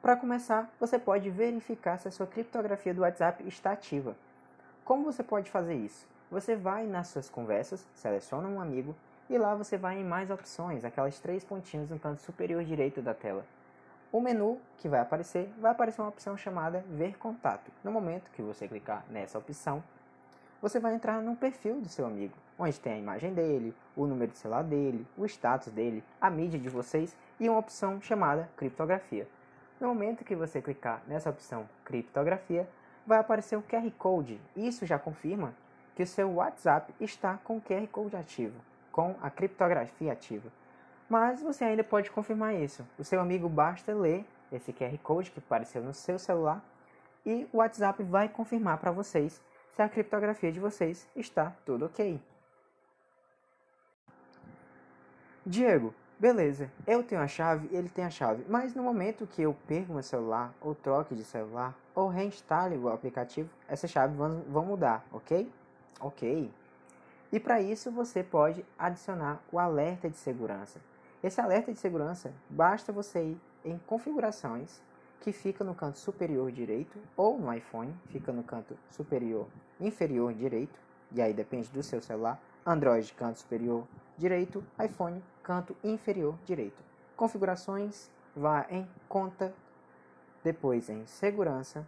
Para 0.00 0.16
começar, 0.16 0.74
você 0.80 0.98
pode 0.98 1.28
verificar 1.28 1.98
se 1.98 2.08
a 2.08 2.10
sua 2.10 2.26
criptografia 2.26 2.94
do 2.94 3.02
WhatsApp 3.02 3.46
está 3.46 3.72
ativa. 3.72 4.16
Como 4.82 5.04
você 5.04 5.22
pode 5.22 5.50
fazer 5.50 5.74
isso? 5.74 6.08
Você 6.30 6.56
vai 6.56 6.86
nas 6.86 7.08
suas 7.08 7.28
conversas, 7.28 7.86
seleciona 7.94 8.48
um 8.48 8.62
amigo 8.62 8.96
e 9.28 9.36
lá 9.36 9.54
você 9.54 9.76
vai 9.76 10.00
em 10.00 10.04
mais 10.04 10.30
opções, 10.30 10.82
aquelas 10.82 11.18
três 11.18 11.44
pontinhos 11.44 11.90
no 11.90 11.98
canto 11.98 12.22
superior 12.22 12.64
direito 12.64 13.02
da 13.02 13.12
tela. 13.12 13.44
O 14.10 14.22
menu 14.22 14.58
que 14.78 14.88
vai 14.88 15.00
aparecer, 15.00 15.52
vai 15.58 15.72
aparecer 15.72 16.00
uma 16.00 16.08
opção 16.08 16.34
chamada 16.34 16.82
Ver 16.88 17.18
Contato. 17.18 17.70
No 17.84 17.92
momento 17.92 18.30
que 18.30 18.40
você 18.40 18.66
clicar 18.66 19.04
nessa 19.10 19.36
opção, 19.36 19.84
você 20.62 20.80
vai 20.80 20.94
entrar 20.94 21.20
no 21.20 21.36
perfil 21.36 21.78
do 21.82 21.88
seu 21.90 22.06
amigo, 22.06 22.32
onde 22.58 22.80
tem 22.80 22.94
a 22.94 22.98
imagem 22.98 23.32
dele, 23.34 23.74
o 23.96 24.06
número 24.06 24.32
de 24.32 24.38
celular 24.38 24.62
dele, 24.62 25.06
o 25.16 25.24
status 25.26 25.72
dele, 25.72 26.02
a 26.20 26.30
mídia 26.30 26.58
de 26.58 26.68
vocês 26.68 27.16
e 27.38 27.48
uma 27.48 27.58
opção 27.58 28.00
chamada 28.00 28.48
Criptografia. 28.56 29.28
No 29.80 29.88
momento 29.88 30.24
que 30.24 30.34
você 30.34 30.62
clicar 30.62 31.02
nessa 31.06 31.30
opção 31.30 31.68
Criptografia, 31.84 32.68
vai 33.06 33.18
aparecer 33.18 33.56
o 33.56 33.62
QR 33.62 33.90
Code. 33.98 34.40
Isso 34.56 34.86
já 34.86 34.98
confirma 34.98 35.54
que 35.94 36.02
o 36.02 36.06
seu 36.06 36.30
WhatsApp 36.32 36.92
está 37.00 37.38
com 37.44 37.58
o 37.58 37.60
QR 37.60 37.86
Code 37.88 38.16
ativo 38.16 38.58
com 38.96 39.14
a 39.20 39.28
criptografia 39.28 40.10
ativa. 40.10 40.50
Mas 41.06 41.42
você 41.42 41.64
ainda 41.64 41.84
pode 41.84 42.10
confirmar 42.10 42.54
isso. 42.54 42.82
O 42.98 43.04
seu 43.04 43.20
amigo 43.20 43.46
basta 43.46 43.94
ler 43.94 44.24
esse 44.50 44.72
QR 44.72 44.96
Code 45.02 45.30
que 45.30 45.38
apareceu 45.38 45.82
no 45.82 45.92
seu 45.92 46.18
celular 46.18 46.64
e 47.24 47.46
o 47.52 47.58
WhatsApp 47.58 48.02
vai 48.02 48.26
confirmar 48.26 48.78
para 48.78 48.90
vocês 48.90 49.42
se 49.74 49.82
a 49.82 49.88
criptografia 49.88 50.50
de 50.50 50.58
vocês 50.58 51.06
está 51.14 51.52
tudo 51.66 51.84
ok. 51.84 52.18
Diego, 55.48 55.94
beleza, 56.18 56.68
eu 56.88 57.04
tenho 57.04 57.20
a 57.20 57.28
chave, 57.28 57.68
ele 57.70 57.88
tem 57.88 58.04
a 58.04 58.10
chave, 58.10 58.44
mas 58.48 58.74
no 58.74 58.82
momento 58.82 59.28
que 59.28 59.42
eu 59.42 59.54
perco 59.68 59.92
meu 59.92 60.02
celular, 60.02 60.52
ou 60.60 60.74
troque 60.74 61.14
de 61.14 61.22
celular, 61.22 61.72
ou 61.94 62.08
reinstale 62.08 62.76
o 62.76 62.88
aplicativo, 62.88 63.48
essa 63.68 63.86
chave 63.86 64.12
vão, 64.16 64.64
mudar, 64.64 65.06
ok? 65.12 65.48
Ok. 66.00 66.50
E 67.30 67.38
para 67.38 67.62
isso 67.62 67.92
você 67.92 68.24
pode 68.24 68.66
adicionar 68.76 69.40
o 69.52 69.60
alerta 69.60 70.10
de 70.10 70.16
segurança. 70.16 70.80
Esse 71.22 71.40
alerta 71.40 71.72
de 71.72 71.78
segurança 71.78 72.32
basta 72.50 72.92
você 72.92 73.22
ir 73.22 73.40
em 73.64 73.78
configurações 73.86 74.82
que 75.20 75.30
fica 75.30 75.62
no 75.62 75.76
canto 75.76 75.98
superior 75.98 76.50
direito 76.50 76.98
ou 77.16 77.38
no 77.38 77.54
iPhone 77.54 77.94
fica 78.08 78.32
no 78.32 78.42
canto 78.42 78.76
superior 78.90 79.46
inferior 79.80 80.34
direito 80.34 80.78
e 81.12 81.22
aí 81.22 81.32
depende 81.32 81.70
do 81.70 81.84
seu 81.84 82.02
celular. 82.02 82.40
Android 82.66 83.14
canto 83.14 83.38
superior 83.38 83.86
direito, 84.18 84.64
iPhone 84.82 85.22
canto 85.46 85.76
inferior 85.84 86.36
direito. 86.44 86.82
Configurações 87.16 88.10
vá 88.34 88.66
em 88.68 88.84
conta, 89.08 89.54
depois 90.42 90.90
em 90.90 91.06
segurança 91.06 91.86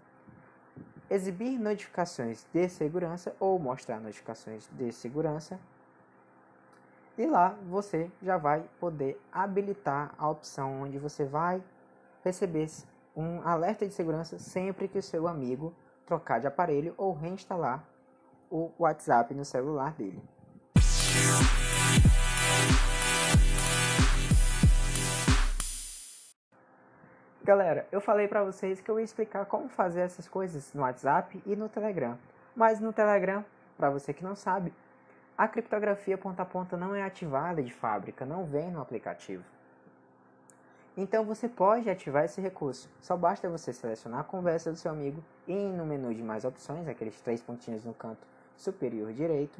exibir 1.11 1.59
notificações 1.59 2.47
de 2.53 2.69
segurança 2.69 3.35
ou 3.41 3.59
mostrar 3.59 3.99
notificações 3.99 4.69
de 4.73 4.93
segurança. 4.93 5.59
E 7.17 7.27
lá 7.27 7.57
você 7.69 8.09
já 8.23 8.37
vai 8.37 8.63
poder 8.79 9.21
habilitar 9.33 10.15
a 10.17 10.29
opção 10.31 10.83
onde 10.83 10.97
você 10.97 11.25
vai 11.25 11.61
receber 12.23 12.69
um 13.17 13.43
alerta 13.43 13.89
de 13.89 13.93
segurança 13.93 14.39
sempre 14.39 14.87
que 14.87 14.99
o 14.99 15.03
seu 15.03 15.27
amigo 15.27 15.75
trocar 16.07 16.39
de 16.39 16.47
aparelho 16.47 16.95
ou 16.97 17.13
reinstalar 17.13 17.85
o 18.49 18.71
WhatsApp 18.79 19.35
no 19.35 19.45
celular 19.45 19.95
dele. 19.95 20.23
Galera, 27.49 27.87
eu 27.91 27.99
falei 27.99 28.29
para 28.29 28.45
vocês 28.45 28.79
que 28.79 28.91
eu 28.91 28.99
ia 28.99 29.05
explicar 29.07 29.47
como 29.47 29.71
fazer 29.71 30.01
essas 30.01 30.29
coisas 30.29 30.71
no 30.75 30.83
WhatsApp 30.83 31.43
e 31.47 31.57
no 31.57 31.67
Telegram. 31.67 32.19
Mas 32.55 32.79
no 32.79 32.93
Telegram, 32.93 33.43
para 33.75 33.89
você 33.89 34.13
que 34.13 34.23
não 34.23 34.37
sabe, 34.37 34.71
a 35.35 35.49
criptografia 35.49 36.19
ponta 36.19 36.43
a 36.43 36.45
ponta 36.45 36.77
não 36.77 36.95
é 36.95 37.03
ativada 37.03 37.63
de 37.63 37.73
fábrica, 37.73 38.27
não 38.27 38.45
vem 38.45 38.71
no 38.71 38.83
aplicativo. 38.83 39.43
Então 40.95 41.25
você 41.25 41.49
pode 41.49 41.89
ativar 41.89 42.27
esse 42.27 42.39
recurso. 42.39 42.87
Só 43.01 43.17
basta 43.17 43.49
você 43.49 43.73
selecionar 43.73 44.21
a 44.21 44.25
conversa 44.25 44.71
do 44.71 44.77
seu 44.77 44.91
amigo 44.91 45.25
e 45.47 45.55
ir 45.55 45.73
no 45.73 45.87
menu 45.87 46.13
de 46.13 46.23
mais 46.23 46.45
opções, 46.45 46.87
aqueles 46.87 47.19
três 47.23 47.41
pontinhos 47.41 47.83
no 47.83 47.95
canto 47.95 48.27
superior 48.59 49.11
direito. 49.15 49.59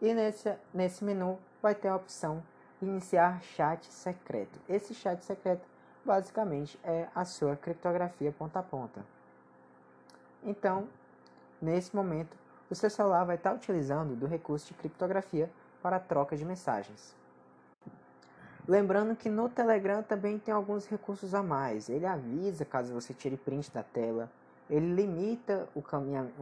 E 0.00 0.14
nesse, 0.14 0.50
nesse 0.72 1.04
menu 1.04 1.38
vai 1.60 1.74
ter 1.74 1.88
a 1.88 1.96
opção 1.96 2.42
iniciar 2.80 3.42
chat 3.42 3.84
secreto. 3.84 4.58
Esse 4.66 4.94
chat 4.94 5.22
secreto 5.22 5.71
basicamente 6.04 6.78
é 6.84 7.08
a 7.14 7.24
sua 7.24 7.56
criptografia 7.56 8.32
ponta 8.32 8.58
a 8.58 8.62
ponta. 8.62 9.04
Então, 10.42 10.88
nesse 11.60 11.94
momento, 11.94 12.36
o 12.68 12.74
seu 12.74 12.90
celular 12.90 13.24
vai 13.24 13.36
estar 13.36 13.54
utilizando 13.54 14.16
do 14.16 14.26
recurso 14.26 14.68
de 14.68 14.74
criptografia 14.74 15.50
para 15.82 16.00
troca 16.00 16.36
de 16.36 16.44
mensagens. 16.44 17.14
Lembrando 18.66 19.16
que 19.16 19.28
no 19.28 19.48
Telegram 19.48 20.02
também 20.02 20.38
tem 20.38 20.54
alguns 20.54 20.86
recursos 20.86 21.34
a 21.34 21.42
mais. 21.42 21.88
Ele 21.88 22.06
avisa 22.06 22.64
caso 22.64 22.94
você 22.94 23.12
tire 23.12 23.36
print 23.36 23.72
da 23.72 23.82
tela, 23.82 24.30
ele 24.70 24.94
limita 24.94 25.68
o, 25.74 25.82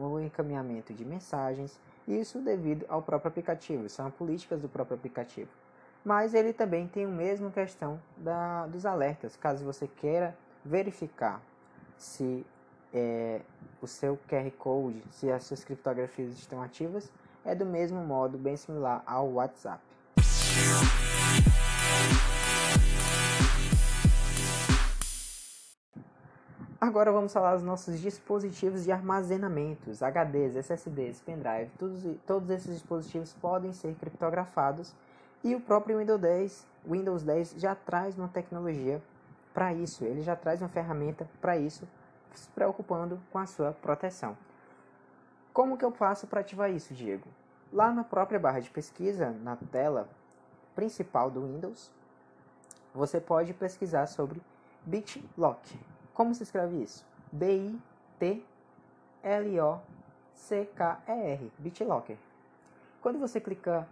o 0.01 0.19
encaminhamento 0.19 0.93
de 0.93 1.03
mensagens, 1.03 1.79
isso 2.07 2.39
devido 2.39 2.85
ao 2.87 3.01
próprio 3.01 3.29
aplicativo, 3.29 3.89
são 3.89 4.09
políticas 4.11 4.61
do 4.61 4.69
próprio 4.69 4.95
aplicativo 4.95 5.49
mas 6.03 6.33
ele 6.33 6.51
também 6.51 6.87
tem 6.87 7.05
a 7.05 7.07
mesma 7.07 7.51
questão 7.51 7.99
da, 8.17 8.65
dos 8.67 8.85
alertas, 8.85 9.35
caso 9.35 9.63
você 9.63 9.87
queira 9.87 10.35
verificar 10.65 11.41
se 11.97 12.45
é, 12.93 13.41
o 13.81 13.87
seu 13.87 14.19
QR 14.27 14.49
Code, 14.57 15.03
se 15.11 15.31
as 15.31 15.43
suas 15.43 15.63
criptografias 15.63 16.33
estão 16.33 16.61
ativas, 16.61 17.11
é 17.45 17.53
do 17.53 17.65
mesmo 17.65 18.03
modo, 18.03 18.37
bem 18.37 18.57
similar 18.57 19.03
ao 19.05 19.33
WhatsApp. 19.33 19.81
Agora 26.79 27.11
vamos 27.11 27.31
falar 27.31 27.53
dos 27.53 27.63
nossos 27.63 27.99
dispositivos 27.99 28.83
de 28.83 28.91
armazenamentos, 28.91 30.01
HDs, 30.01 30.55
SSDs, 30.55 31.21
pendrive, 31.21 31.69
todos, 31.77 32.03
todos 32.25 32.49
esses 32.49 32.73
dispositivos 32.73 33.33
podem 33.33 33.71
ser 33.71 33.93
criptografados 33.93 34.91
e 35.43 35.55
o 35.55 35.59
próprio 35.59 35.97
Windows 35.99 36.21
10, 36.21 36.67
Windows 36.85 37.23
10 37.23 37.55
já 37.57 37.75
traz 37.75 38.17
uma 38.17 38.27
tecnologia 38.27 39.01
para 39.53 39.73
isso, 39.73 40.05
ele 40.05 40.21
já 40.21 40.35
traz 40.35 40.61
uma 40.61 40.69
ferramenta 40.69 41.27
para 41.39 41.57
isso, 41.57 41.87
se 42.33 42.47
preocupando 42.49 43.19
com 43.31 43.37
a 43.37 43.45
sua 43.45 43.71
proteção. 43.73 44.37
Como 45.53 45.77
que 45.77 45.83
eu 45.83 45.91
faço 45.91 46.27
para 46.27 46.39
ativar 46.41 46.71
isso, 46.71 46.93
Diego? 46.93 47.27
Lá 47.73 47.91
na 47.91 48.03
própria 48.03 48.39
barra 48.39 48.59
de 48.59 48.69
pesquisa, 48.69 49.31
na 49.31 49.55
tela 49.55 50.07
principal 50.75 51.29
do 51.29 51.41
Windows, 51.41 51.91
você 52.93 53.19
pode 53.19 53.53
pesquisar 53.53 54.07
sobre 54.07 54.41
BitLocker. 54.85 55.77
Como 56.13 56.33
se 56.33 56.43
escreve 56.43 56.81
isso? 56.81 57.05
B-I-T-L-O-C-K-E-R, 57.31 58.41
BitLocker. 61.57 62.17
Quando 63.01 63.19
você 63.19 63.39
clicar, 63.39 63.87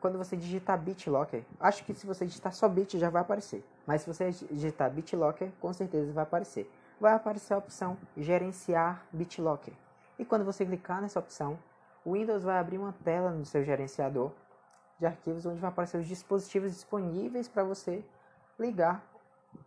quando 0.00 0.18
você 0.18 0.36
digitar 0.36 0.78
BitLocker, 0.78 1.44
acho 1.58 1.84
que 1.84 1.94
se 1.94 2.06
você 2.06 2.24
digitar 2.24 2.52
só 2.52 2.68
Bit 2.68 2.98
já 2.98 3.10
vai 3.10 3.22
aparecer. 3.22 3.64
Mas 3.86 4.02
se 4.02 4.06
você 4.12 4.30
digitar 4.30 4.90
BitLocker, 4.90 5.50
com 5.60 5.72
certeza 5.72 6.12
vai 6.12 6.22
aparecer. 6.22 6.70
Vai 7.00 7.12
aparecer 7.12 7.54
a 7.54 7.58
opção 7.58 7.96
Gerenciar 8.16 9.04
BitLocker. 9.12 9.74
E 10.18 10.24
quando 10.24 10.44
você 10.44 10.64
clicar 10.64 11.00
nessa 11.00 11.18
opção, 11.18 11.58
o 12.04 12.12
Windows 12.12 12.42
vai 12.42 12.58
abrir 12.58 12.78
uma 12.78 12.92
tela 13.04 13.30
no 13.30 13.44
seu 13.44 13.64
gerenciador 13.64 14.32
de 14.98 15.06
arquivos 15.06 15.46
onde 15.46 15.60
vai 15.60 15.70
aparecer 15.70 15.98
os 15.98 16.06
dispositivos 16.06 16.72
disponíveis 16.72 17.48
para 17.48 17.62
você 17.62 18.04
ligar 18.58 19.04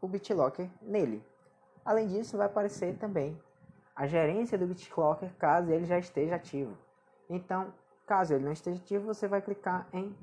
o 0.01 0.07
BitLocker 0.07 0.69
nele. 0.81 1.23
Além 1.85 2.07
disso, 2.07 2.37
vai 2.37 2.47
aparecer 2.47 2.97
também 2.97 3.39
a 3.95 4.07
gerência 4.07 4.57
do 4.57 4.67
BitLocker 4.67 5.33
caso 5.37 5.71
ele 5.71 5.85
já 5.85 5.97
esteja 5.97 6.35
ativo. 6.35 6.77
Então, 7.29 7.73
caso 8.05 8.33
ele 8.33 8.45
não 8.45 8.51
esteja 8.51 8.79
ativo, 8.79 9.05
você 9.05 9.27
vai 9.27 9.41
clicar 9.41 9.87
em 9.93 10.15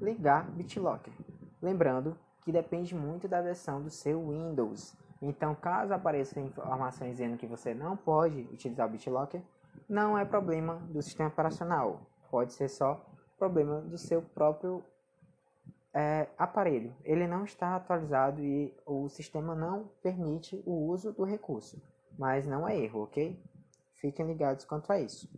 ligar 0.00 0.50
BitLocker. 0.50 1.12
Lembrando 1.60 2.16
que 2.42 2.52
depende 2.52 2.94
muito 2.94 3.28
da 3.28 3.40
versão 3.40 3.80
do 3.80 3.90
seu 3.90 4.28
Windows. 4.30 4.96
Então, 5.20 5.54
caso 5.54 5.94
apareçam 5.94 6.44
informações 6.44 7.12
dizendo 7.12 7.36
que 7.36 7.46
você 7.46 7.72
não 7.72 7.96
pode 7.96 8.40
utilizar 8.52 8.88
o 8.88 8.90
BitLocker, 8.90 9.40
não 9.88 10.18
é 10.18 10.24
problema 10.24 10.76
do 10.90 11.00
sistema 11.00 11.28
operacional. 11.28 12.00
Pode 12.30 12.52
ser 12.52 12.68
só 12.68 13.04
problema 13.38 13.80
do 13.80 13.96
seu 13.96 14.22
próprio 14.22 14.82
é, 15.94 16.28
aparelho. 16.38 16.94
Ele 17.04 17.26
não 17.26 17.44
está 17.44 17.76
atualizado 17.76 18.42
e 18.42 18.74
o 18.86 19.08
sistema 19.08 19.54
não 19.54 19.90
permite 20.02 20.62
o 20.66 20.88
uso 20.88 21.12
do 21.12 21.24
recurso. 21.24 21.80
Mas 22.18 22.46
não 22.46 22.66
é 22.66 22.76
erro, 22.76 23.04
ok? 23.04 23.40
Fiquem 23.94 24.26
ligados 24.26 24.64
quanto 24.64 24.90
a 24.92 25.00
isso. 25.00 25.28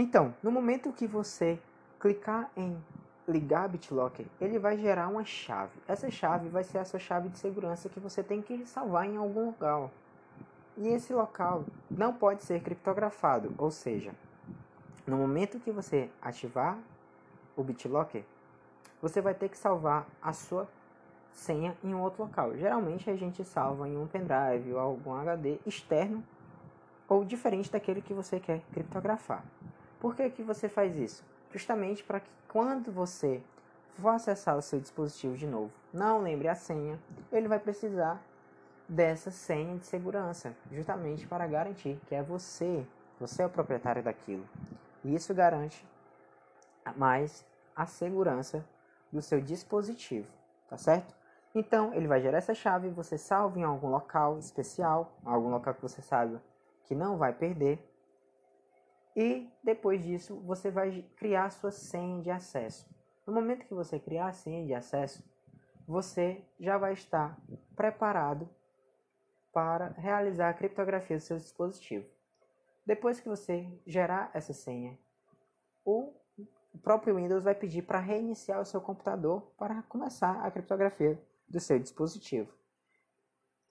Então, 0.00 0.32
no 0.44 0.52
momento 0.52 0.92
que 0.92 1.08
você 1.08 1.58
clicar 1.98 2.48
em 2.56 2.80
ligar 3.26 3.68
BitLocker, 3.68 4.26
ele 4.40 4.56
vai 4.56 4.78
gerar 4.78 5.08
uma 5.08 5.24
chave. 5.24 5.72
Essa 5.88 6.08
chave 6.08 6.48
vai 6.48 6.62
ser 6.62 6.78
a 6.78 6.84
sua 6.84 7.00
chave 7.00 7.28
de 7.28 7.36
segurança 7.36 7.88
que 7.88 7.98
você 7.98 8.22
tem 8.22 8.40
que 8.40 8.64
salvar 8.64 9.06
em 9.06 9.16
algum 9.16 9.46
local. 9.46 9.90
E 10.76 10.86
esse 10.86 11.12
local 11.12 11.64
não 11.90 12.14
pode 12.14 12.44
ser 12.44 12.62
criptografado, 12.62 13.52
ou 13.58 13.72
seja, 13.72 14.12
no 15.04 15.16
momento 15.16 15.58
que 15.58 15.72
você 15.72 16.08
ativar 16.22 16.78
o 17.56 17.64
BitLocker, 17.64 18.22
você 19.02 19.20
vai 19.20 19.34
ter 19.34 19.48
que 19.48 19.58
salvar 19.58 20.06
a 20.22 20.32
sua 20.32 20.68
senha 21.32 21.76
em 21.82 21.92
um 21.92 22.02
outro 22.02 22.22
local. 22.22 22.56
Geralmente 22.56 23.10
a 23.10 23.16
gente 23.16 23.42
salva 23.42 23.88
em 23.88 23.96
um 23.96 24.06
pendrive 24.06 24.74
ou 24.74 24.78
algum 24.78 25.14
HD 25.14 25.58
externo 25.66 26.22
ou 27.08 27.24
diferente 27.24 27.68
daquele 27.68 28.00
que 28.00 28.14
você 28.14 28.38
quer 28.38 28.60
criptografar. 28.72 29.42
Por 30.00 30.14
que, 30.14 30.30
que 30.30 30.42
você 30.42 30.68
faz 30.68 30.96
isso? 30.96 31.24
Justamente 31.52 32.02
para 32.04 32.20
que 32.20 32.30
quando 32.48 32.92
você 32.92 33.42
for 33.94 34.10
acessar 34.10 34.56
o 34.56 34.62
seu 34.62 34.78
dispositivo 34.78 35.36
de 35.36 35.46
novo, 35.46 35.72
não 35.92 36.22
lembre 36.22 36.48
a 36.48 36.54
senha, 36.54 36.98
ele 37.32 37.48
vai 37.48 37.58
precisar 37.58 38.22
dessa 38.88 39.30
senha 39.30 39.76
de 39.76 39.86
segurança, 39.86 40.54
justamente 40.70 41.26
para 41.26 41.46
garantir 41.46 42.00
que 42.06 42.14
é 42.14 42.22
você, 42.22 42.86
você 43.18 43.42
é 43.42 43.46
o 43.46 43.50
proprietário 43.50 44.02
daquilo. 44.02 44.48
E 45.04 45.14
isso 45.14 45.34
garante 45.34 45.84
mais 46.96 47.44
a 47.74 47.86
segurança 47.86 48.64
do 49.12 49.20
seu 49.20 49.40
dispositivo, 49.40 50.28
tá 50.68 50.76
certo? 50.76 51.14
Então, 51.54 51.92
ele 51.94 52.06
vai 52.06 52.20
gerar 52.20 52.38
essa 52.38 52.54
chave, 52.54 52.88
você 52.88 53.18
salva 53.18 53.58
em 53.58 53.64
algum 53.64 53.88
local 53.88 54.38
especial, 54.38 55.12
algum 55.24 55.50
local 55.50 55.74
que 55.74 55.82
você 55.82 56.00
sabe 56.02 56.38
que 56.84 56.94
não 56.94 57.16
vai 57.16 57.32
perder. 57.32 57.78
E 59.20 59.52
depois 59.64 60.00
disso, 60.04 60.36
você 60.42 60.70
vai 60.70 61.02
criar 61.16 61.50
sua 61.50 61.72
senha 61.72 62.22
de 62.22 62.30
acesso. 62.30 62.88
No 63.26 63.32
momento 63.32 63.66
que 63.66 63.74
você 63.74 63.98
criar 63.98 64.28
a 64.28 64.32
senha 64.32 64.64
de 64.64 64.72
acesso, 64.72 65.28
você 65.88 66.40
já 66.60 66.78
vai 66.78 66.92
estar 66.92 67.36
preparado 67.74 68.48
para 69.52 69.88
realizar 69.88 70.50
a 70.50 70.54
criptografia 70.54 71.16
do 71.16 71.22
seu 71.22 71.36
dispositivo. 71.36 72.08
Depois 72.86 73.18
que 73.18 73.28
você 73.28 73.68
gerar 73.84 74.30
essa 74.32 74.52
senha, 74.52 74.96
o 75.84 76.14
próprio 76.80 77.16
Windows 77.16 77.42
vai 77.42 77.56
pedir 77.56 77.82
para 77.82 77.98
reiniciar 77.98 78.60
o 78.60 78.64
seu 78.64 78.80
computador 78.80 79.42
para 79.58 79.82
começar 79.82 80.46
a 80.46 80.50
criptografia 80.52 81.20
do 81.48 81.58
seu 81.58 81.76
dispositivo. 81.76 82.54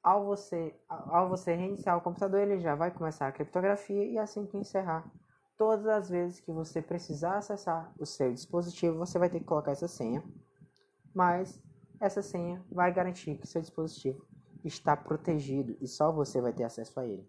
Ao 0.03 0.25
você, 0.25 0.75
ao 0.89 1.29
você 1.29 1.53
reiniciar 1.53 1.97
o 1.97 2.01
computador, 2.01 2.41
ele 2.41 2.59
já 2.59 2.75
vai 2.75 2.91
começar 2.91 3.29
a 3.29 3.31
criptografia 3.31 4.03
e 4.03 4.17
assim 4.17 4.45
que 4.45 4.57
encerrar, 4.57 5.09
todas 5.57 5.87
as 5.87 6.09
vezes 6.09 6.39
que 6.39 6.51
você 6.51 6.81
precisar 6.81 7.37
acessar 7.37 7.91
o 7.99 8.05
seu 8.05 8.31
dispositivo, 8.31 8.97
você 8.97 9.17
vai 9.17 9.29
ter 9.29 9.39
que 9.39 9.45
colocar 9.45 9.71
essa 9.71 9.87
senha. 9.87 10.23
Mas 11.13 11.59
essa 11.99 12.21
senha 12.21 12.63
vai 12.71 12.93
garantir 12.93 13.35
que 13.37 13.47
seu 13.47 13.59
dispositivo 13.59 14.23
está 14.63 14.95
protegido 14.95 15.75
e 15.81 15.87
só 15.87 16.11
você 16.11 16.39
vai 16.39 16.53
ter 16.53 16.63
acesso 16.63 16.99
a 16.99 17.05
ele. 17.05 17.27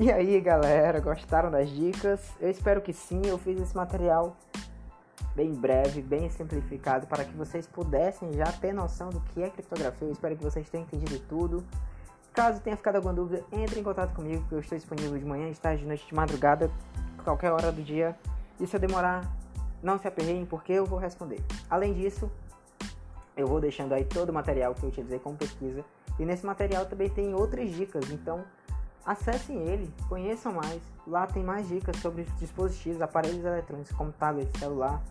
E 0.00 0.12
aí 0.12 0.40
galera, 0.40 1.00
gostaram 1.00 1.50
das 1.50 1.68
dicas? 1.70 2.32
Eu 2.40 2.50
espero 2.50 2.80
que 2.80 2.92
sim, 2.92 3.22
eu 3.24 3.36
fiz 3.38 3.60
esse 3.60 3.76
material 3.76 4.36
bem 5.38 5.54
breve, 5.54 6.02
bem 6.02 6.28
simplificado 6.28 7.06
para 7.06 7.24
que 7.24 7.32
vocês 7.36 7.64
pudessem 7.64 8.32
já 8.32 8.50
ter 8.50 8.72
noção 8.72 9.08
do 9.08 9.20
que 9.20 9.40
é 9.40 9.48
criptografia. 9.48 10.08
Eu 10.08 10.12
espero 10.12 10.36
que 10.36 10.42
vocês 10.42 10.68
tenham 10.68 10.84
entendido 10.84 11.16
tudo. 11.28 11.64
Caso 12.32 12.60
tenha 12.60 12.76
ficado 12.76 12.96
alguma 12.96 13.14
dúvida, 13.14 13.44
entre 13.52 13.78
em 13.78 13.84
contato 13.84 14.12
comigo, 14.14 14.44
que 14.48 14.54
eu 14.56 14.58
estou 14.58 14.76
disponível 14.76 15.16
de 15.16 15.24
manhã, 15.24 15.48
de 15.48 15.60
tarde, 15.60 15.82
de 15.82 15.86
noite, 15.86 16.04
de 16.08 16.12
madrugada, 16.12 16.68
qualquer 17.22 17.52
hora 17.52 17.70
do 17.70 17.80
dia. 17.80 18.18
E 18.58 18.66
se 18.66 18.74
eu 18.74 18.80
demorar, 18.80 19.30
não 19.80 19.96
se 19.96 20.08
aperreiem, 20.08 20.44
porque 20.44 20.72
eu 20.72 20.84
vou 20.84 20.98
responder. 20.98 21.40
Além 21.70 21.94
disso, 21.94 22.28
eu 23.36 23.46
vou 23.46 23.60
deixando 23.60 23.92
aí 23.92 24.04
todo 24.04 24.30
o 24.30 24.32
material 24.32 24.74
que 24.74 24.82
eu 24.82 24.88
utilizei 24.88 25.20
como 25.20 25.36
pesquisa. 25.36 25.84
E 26.18 26.24
nesse 26.24 26.44
material 26.44 26.84
também 26.84 27.08
tem 27.08 27.32
outras 27.32 27.70
dicas, 27.70 28.10
então 28.10 28.44
Acessem 29.08 29.56
ele, 29.62 29.90
conheçam 30.06 30.52
mais. 30.52 30.82
Lá 31.06 31.26
tem 31.26 31.42
mais 31.42 31.66
dicas 31.66 31.96
sobre 31.96 32.24
dispositivos, 32.38 33.00
aparelhos 33.00 33.42
eletrônicos 33.42 33.90
como 33.92 34.12
tablet, 34.12 34.46
celular. 34.58 35.02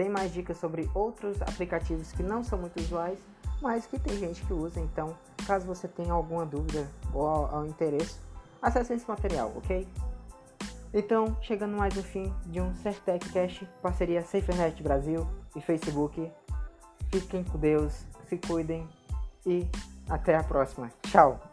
Tem 0.00 0.08
mais 0.08 0.32
dicas 0.32 0.56
sobre 0.56 0.88
outros 0.94 1.42
aplicativos 1.42 2.10
que 2.10 2.22
não 2.22 2.42
são 2.42 2.58
muito 2.58 2.80
usuais, 2.80 3.18
mas 3.60 3.84
que 3.84 3.98
tem 3.98 4.16
gente 4.16 4.42
que 4.46 4.52
usa. 4.54 4.80
Então, 4.80 5.14
caso 5.46 5.66
você 5.66 5.86
tenha 5.86 6.14
alguma 6.14 6.46
dúvida 6.46 6.88
ou 7.12 7.26
ao, 7.28 7.66
interesse, 7.66 8.18
acesse 8.62 8.94
esse 8.94 9.06
material, 9.06 9.52
ok? 9.54 9.86
Então, 10.94 11.36
chegando 11.42 11.76
mais 11.76 11.94
no 11.94 12.02
fim 12.02 12.32
de 12.46 12.62
um 12.62 12.74
Certec 12.76 13.28
Cash, 13.30 13.62
parceria 13.82 14.22
SaferNet 14.22 14.82
Brasil 14.82 15.26
e 15.54 15.60
Facebook. 15.60 16.32
Fiquem 17.12 17.44
com 17.44 17.58
Deus, 17.58 18.06
se 18.26 18.38
cuidem 18.38 18.88
e 19.44 19.68
até 20.08 20.34
a 20.34 20.42
próxima. 20.42 20.90
Tchau! 21.02 21.49